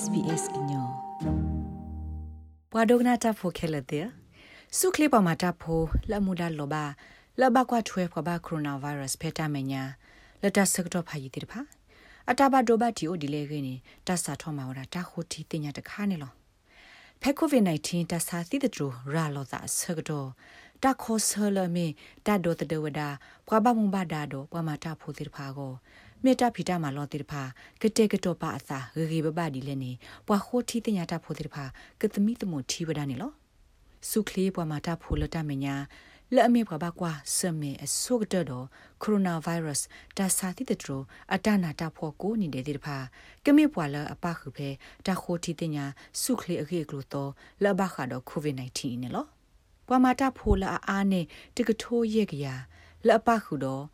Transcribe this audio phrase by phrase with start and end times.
[0.00, 0.86] SBS ညော
[2.70, 4.06] ပဝဒကနာတာဖိုခဲလတဲ့
[4.78, 5.80] စုခလပမာတာဖို
[6.10, 6.84] လမှုဒါလောဘာ
[7.40, 9.82] လဘကွာထွဲဖဘကိုရိုနာဗိုင်းရပ်စ်ဖက်တာမညာ
[10.42, 11.60] လတစကတော့ဖာယီတိဖာ
[12.30, 13.74] အတာဘဒိုဘတီအိုဒီလေခင်းနေ
[14.06, 16.32] တဆာထောမှာဝတာတခိုတီတင်ညာတခါနေလော
[17.22, 20.28] ဖက်ကိုဗစ် -19 တဆာသီတတူရာလောသာဆကတော့
[20.84, 21.86] တခိုဆလမေ
[22.26, 23.08] တဒိုတဒဝဒါ
[23.48, 25.72] ပကဘမဘာဒါဒိုပမာတာဖိုတိဖာကို
[26.24, 27.42] မေတ္တာဖီတာမှာလောတိတဖာ
[27.82, 29.92] ကတဲ့ကတော့ပါအစာရေရေပပဒီလည်းနေ
[30.26, 31.64] ပွာခိုတီတညာတာဖိုတိတဖာ
[32.00, 33.32] ကသမီတမထီဝဒနေလော
[34.10, 35.74] စုခလေးပွာမာတာဖိုလတာမညာ
[36.34, 38.66] လက်အမေပဘကွာစမေအဆုကတဲ့တော့
[39.02, 40.90] ကိုရိုနာဗိုင်းရပ်စ်တာစာတိတထရ
[41.34, 42.96] အတနာတာဖို့ကိုနေတဲ့တိတဖာ
[43.44, 44.68] ကမေပွာလအပခုဖဲ
[45.06, 45.84] တာခိုတီတညာ
[46.20, 47.30] စုခလေးအခေကလို့တော့
[47.62, 49.26] လဘခါတော့ကိုဗစ် -19 နေလော
[49.86, 51.24] ပွာမာတာဖိုလအားနဲ့
[51.56, 52.46] တကထိုးရဲ့ကရ
[53.06, 53.84] လက်အပခုတော့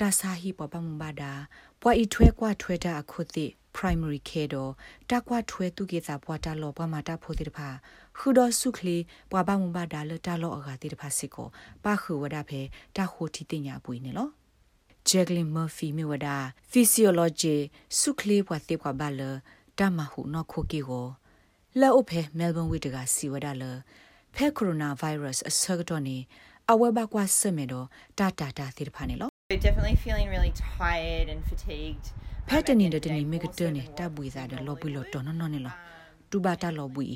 [0.00, 1.32] တာစာဟီပပမဘာဒါ
[1.80, 3.46] ပွာဤထွဲကွာထွဲတာအခုတိ
[3.76, 4.72] primary care တော့
[5.10, 7.68] တကွာထွဲသူကေစာပွာတာလောပမာတာဖိုတိတဖာ
[8.16, 8.96] ခူတော်စုခလီ
[9.30, 11.48] ပွာပမဘာဒါလတာလောအဂါတိတဖာစစ်ကို
[11.84, 12.60] ပါခူဝဒဖဲ
[12.96, 14.28] တာခိုတီတင်ညာပွေနေလော
[15.08, 16.28] Jacqueline Murphy မြဝဒ
[16.70, 17.56] physiology
[17.98, 19.20] စုခလီပွာတိပွာဘာလ
[19.78, 21.06] တမဟုနော်ခိုကီကို
[21.80, 23.64] လောအဖဲ Melbourne ဝိတကစီဝဒလ
[24.34, 26.16] ဖဲကိုရိုနာဗိုင်းရပ်စ်အစကတော့နေ
[26.70, 27.86] အဝဲဘကွာစမေတော့
[28.18, 29.28] တာတာတာတိတဖာနေလော
[29.66, 32.06] definitely feeling really tired and fatigued
[32.48, 35.74] ဖက်တနေတနေမေကတနေတပွေစားတယ်လောပွေလို့တော်နော်နော်နေလော
[36.30, 37.08] တူဘာတာလောပွေ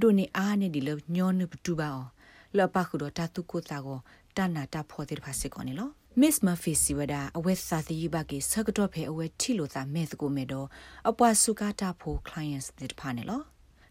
[0.00, 2.08] ဒိုနေအားနေဒီလောညောနုပတူပါအောင်
[2.56, 3.98] လောပါခုတော့တတုကိုတာကို
[4.36, 5.88] တနာတာဖော်တဲ့ဖာစစ်ကောနေလော
[6.20, 10.66] Miss Murphy စီဝဒအဝဲစာသီဘကေဆကတော့ဖဲအဝဲထီလို့သာမဲသကိုမဲတော့
[11.08, 13.22] အပွားစုကားတာဖို့ clients တဲ့ဖာနေ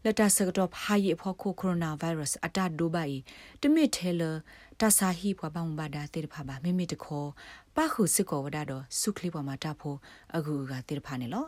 [0.03, 3.17] လောလက်တာစကတော့ဟာရီဖို့ကိုကိုရိုနာဗိုင်းရပ်စ်အတာဒိုဘိုင်
[3.61, 4.21] တမစ်ထဲလ
[4.79, 7.29] တာဆာဟီဘွားပောင်ဘာဒါတေဖာဘာမိမိတခေါ်
[7.75, 9.97] ပါခုစစ်ကောဝဒါတော့စုခလီပေါ်မှာတဖို့
[10.35, 11.45] အခုကတေဖာနေလော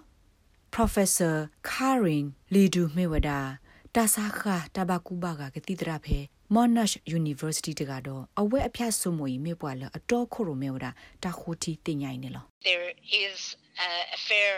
[0.76, 1.36] Professor
[1.70, 3.40] Karin Lidu Mewada
[3.96, 4.42] တာဆာခ
[4.76, 6.20] တဘကူဘာကကတိတရဖဲ
[6.56, 10.88] Monash University တကတော့အဝဲအဖျက်ဆုမွေမြေပွာလအတော်ခိုရိုမဲဝဒ
[11.24, 12.88] တာခိုတီတင်ញိုင်နေလော There
[13.24, 13.40] is
[14.16, 14.54] a fair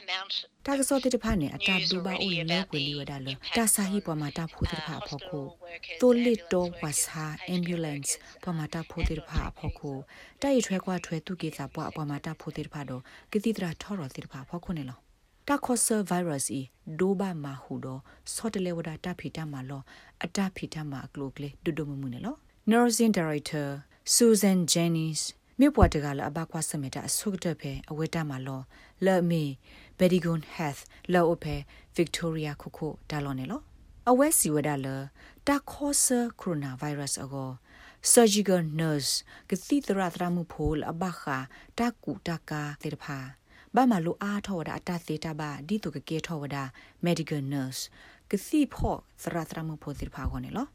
[0.00, 0.34] amount
[0.66, 5.44] တာကစောတိတဖာနေအတာဒူဘာအိုလဲကွေလီဝဒါလတာဆာဟီပေါ်မှာတာဖိုတိတဖာဖို့ကို
[6.00, 7.24] တိုလစ်တော့ဝါစာ
[7.54, 8.10] ambulance
[8.42, 9.96] ပေါ်မှာတာဖိုတိတဖာဖို့ကို
[10.42, 14.98] တိုက်ရွဲခွာထွဲသူကေစာပွားပေါ်မှာတာဖိုတိတဖာတော့ကတိတရာထော်တော်တိတဖာဖို့ခုနေလော
[15.48, 16.60] တာခေါ်ဆာဗိုင်းရပ်စ်ဤ
[16.98, 18.00] ဒိုဘာမာဟူတော့
[18.34, 19.82] ဆော့တလေဝဒတာဖီတာမာလော
[20.24, 22.34] အတာဖီတာမာအကလုကလေဒုဒုမမှုနေလော
[22.72, 23.66] Nursing Director
[24.16, 25.22] Susan Jennings
[25.60, 28.62] မြေပွားတကလည်းအဘကွာစမတာအဆုတ်တဲ့ဖဲအဝဲတာမာလော
[29.04, 29.44] လဲ့မီ
[29.98, 31.54] Bedigon Health လောအဖဲ
[31.96, 33.60] Victoria ခုခုဒါလောနေလော
[34.10, 34.86] အဝဲစီဝဒါလ
[35.46, 37.50] တာခေါ်ဆာကိုရိုနာဗိုင်းရပ်စ်အကော
[38.12, 39.12] surgical nurse
[39.50, 41.38] ကတိတရသရမှုဖိုးအဘခာ
[41.78, 43.18] တာကူတာကာတေတဖာ
[43.74, 46.56] ဘာမလိုအားထောဝဒအတသေးတာဘာဒီတုကကေထောဝဒ
[47.06, 47.82] medical nurse
[48.30, 50.66] ကစီဖော့သရသရမဖိုတိဖာခေါနေလော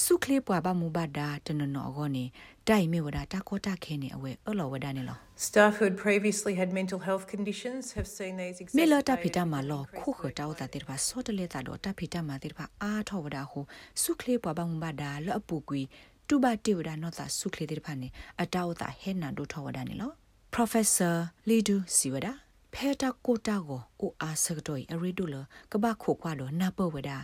[0.00, 2.24] စုခလေးပွားဘာမူဘာဒါတနနောခေါနေ
[2.68, 13.60] တိုင်မေဝဒတာကောတာခဲနေအဝဲအလောဝဒနေလော Staff who had previously had mental health conditions have seen these မေလတာဖီတာမာလောခုခတောတာတေဘာစောတလေတာတော့တာဖီတာမာတေဘာအားထောဝဒဟု
[14.02, 15.82] စုခလေးပွားဘာမူဘာဒါလောအပူကွီ
[16.28, 18.08] တူဘာတေဝဒနောတာစုခလေးတေဖာနေ
[18.42, 20.10] အတောတာဟဲနာဒိုထောဝဒနေလော
[20.54, 21.14] Professor
[21.48, 22.32] Lidu Siwada
[22.74, 25.34] ဖဲတာကိုတာကိုအိုအားစကတော့အရီဒူလ
[25.72, 27.18] ကဘာခိုခွာတော့နာပဝဒါ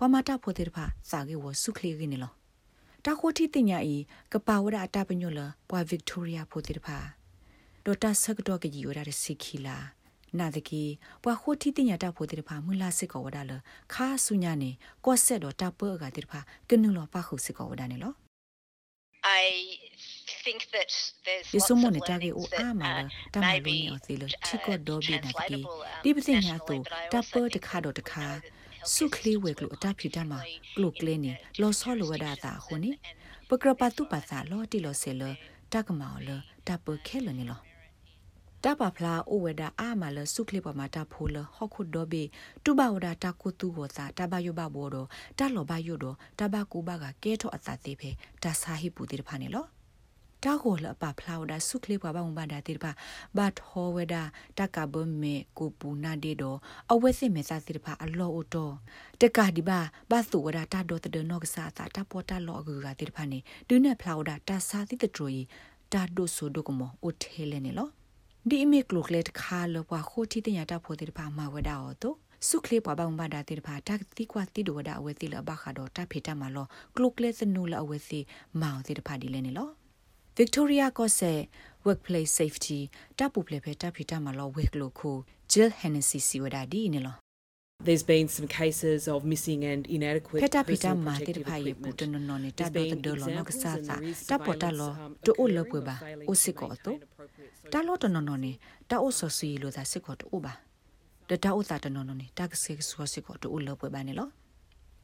[0.12, 2.32] မတာဖိုတေတဖာစာကေဝဆုခလီကင်းလော
[3.04, 3.96] တာခိုတီတင်ညာဤ
[4.32, 6.98] ကပါဝဒအတာပညောလပွာဗစ်တိုးရီယာဖိုတေတဖာ
[7.84, 9.76] ဒေါ်တာစကတော့ကကြီးဝဒါစီခီလာ
[10.38, 10.82] နာတကီ
[11.22, 13.52] ပွာခိုတီတင်ညာတာဖိုတေတဖာမူလာစစ်ကောဝဒါလ
[13.92, 14.70] ခါဆုညာနေ
[15.04, 18.12] ကော့ဆက်တော့တာပကတေတဖာကနုလောပါခုစစ်ကောဝဒါနေလော
[19.42, 19.44] I
[20.44, 20.90] think that
[21.24, 24.72] there's yeso mo ne tage o ama la ta ma lo ne o thilo thiko
[24.86, 25.58] do bi na ki
[26.04, 26.10] di
[28.78, 29.90] bi nya to ta po de kha do de kha su kli we klo ta
[29.98, 30.40] phi ta ma
[30.74, 32.90] klo kle ni lo so lo da ta ho ni
[33.48, 35.36] pa kra pa tu pa sa lo ti lo se lo
[35.70, 37.56] ta ka ma lo ta po khe lo ni lo
[38.64, 42.24] တပဖလာအိုဝဒအာမလစုခလိပမာတာဖိုလဟခုဒိုဘေ
[42.64, 44.96] တူဘဝဒတာကုတူဝသာတဘယဘဘောဒ
[45.38, 46.06] တလောဘယုဒ
[46.38, 48.10] တဘကူဘကကဲထောအသသေးဖေ
[48.42, 49.64] တဆာဟိပူတိဖာနေလော
[50.44, 52.92] တာကိုလပဖလာဝဒစုခလိပဘဝဘဒါတိဖာ
[53.36, 54.16] ဘတ်ဟောဝဒ
[54.58, 56.44] တကဘမေကိုပူနာဒေဒ
[56.92, 58.70] အဝဲစစ်မေစာတိဖာအလောအိုတော
[59.20, 59.80] တကဒီဘာ
[60.10, 63.38] ဘသုဝဒတာဒောတဒနောကစာတာတပေါ်တာလောအကူကတိဖာနေ
[63.68, 65.42] ဒုနေဖလာဝဒတာစာတိတထရီ
[65.92, 67.88] တာဒိုဆိုဒိုကမောအိုထဲလဲနေလော
[68.48, 72.14] ဒီအမေကလုကလက်ခါလောပွားခိုတီတညာတာဖိုတေပါမာဝဒါအောတို
[72.48, 78.20] စုခလေးပွားပောင်ဘာဒါတေပါတက်တိကွာတိဒိုဝဒါအဝဲတိလဘခါတော့တဖေတမလောကလုကလက်စနူလအဝဲစီ
[78.60, 79.68] မောင်တေပါဒီလဲနေလော
[80.38, 81.48] Victoria Kosse
[81.86, 82.80] Workplace Safety
[83.18, 85.10] တပ်ပူပလေဖဲတပ်ဖီတမလောဝဲကလုခု
[85.52, 87.16] Jill Hennessy စီဝဒါဒီနေလော
[87.86, 91.98] There's been some cases of missing and inadequate ဖက်တာပီတာ personal မာတိတ protective ဖိုင်ပူ equipment.
[92.00, 95.58] တနနော်နေတာ There's တော့ been တလောနက examples ဆာ and သာ there is တပေါ်တလော surveillance, um, တိုအိုလ
[95.60, 98.52] occurring ပွေ of ပါ failing အို to စစ်ကောတော့ maintain appropriate social တာလောတနော်နော်နေ
[98.90, 100.28] တာအိုဆဆူလို့သာစစ်ကောတို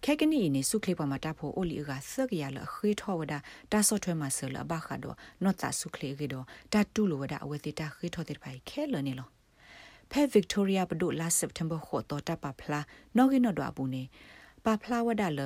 [0.07, 3.35] ခဲကနီနေစုခလေးပေါ်မှာတဖို့အိုလီကသက်ကရလခေထောဝဒ
[3.73, 9.29] တာဆော့ထွဲမှာဆလဘခါတော့နော့တာစုခလေးကတော့တတူလိုဝဒအဝတိတာခေထောတဲ့ဖိုင်ခဲလနေလော
[10.11, 12.81] ဖဲဗစ်တိုးရီယာပဒိုလာစက်တမ်ဘာခေါ်တော့တပဖလာ
[13.17, 14.03] နော်ဂီနော်ဒွာဘူးနေ
[14.65, 15.41] ပဖလာဝဒလ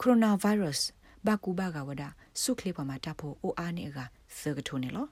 [0.00, 0.86] ကိုရိုနာဗိုင်းရပ်စ်
[1.26, 2.02] ဘာကူဘာကဝဒ
[2.42, 3.98] စုခလေးပေါ်မှာတဖို့အိုအားနေက
[4.38, 5.06] သကထုံနေလော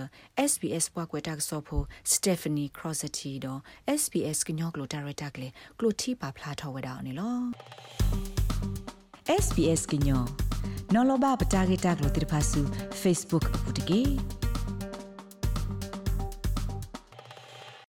[0.51, 3.61] SBS ပွားကွယ်တာဆော့ဖို့ Stephanie Crossetti တော့
[4.01, 5.49] SBS ကညောကလိုဒါရိုက်တာကလေ
[5.79, 7.37] ကလိုတီပါဖလာထောဝဒါအနေလော
[9.45, 10.23] SBS ကညော
[10.95, 12.61] နော်လဘပတာဂိတာကလိုတိဖာဆူ
[13.03, 14.03] Facebook ပူတကေ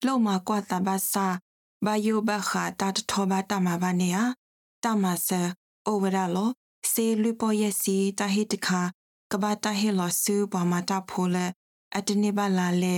[0.06, 1.26] lo ma kwa ta ba sa
[1.84, 4.24] ba yo ba kha ta tho ba ta ma ba ne ya
[4.82, 5.40] ta ma se
[5.90, 6.46] o wa da lo
[6.92, 8.82] se lu po ye si ta hi ta kha
[9.30, 11.46] ka ba ta hi lo su ba ma ta pho le
[11.96, 12.94] a ti ni ba la le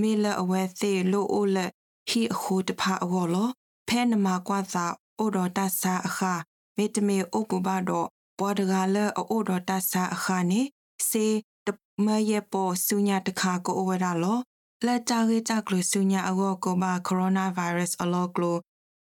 [0.00, 1.64] me le a we the lo o le
[2.10, 3.44] hi a khu ta pha a wo lo
[3.88, 4.84] phe na ma kwa sa
[5.22, 6.34] o do ta sa a kha
[6.76, 8.00] me te me o pu ba do
[8.38, 9.04] bo da ga le
[9.34, 10.60] o do ta sa a kha ni
[11.08, 11.24] se
[11.64, 11.72] ta
[12.04, 14.34] ma ye po su nya ta kha ko o wa da lo
[14.84, 18.56] လက်တာဂေတာကလဆုညာအကောကိုဘာကိုရိုနာဗိုင်းရပ်စ်အလောကလို